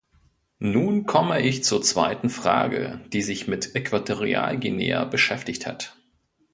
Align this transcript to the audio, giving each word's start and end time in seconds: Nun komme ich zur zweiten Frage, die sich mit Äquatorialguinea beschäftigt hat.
Nun 0.57 1.05
komme 1.05 1.41
ich 1.41 1.63
zur 1.63 1.83
zweiten 1.83 2.31
Frage, 2.31 3.01
die 3.13 3.21
sich 3.21 3.47
mit 3.47 3.75
Äquatorialguinea 3.75 5.03
beschäftigt 5.05 5.67
hat. 5.67 5.95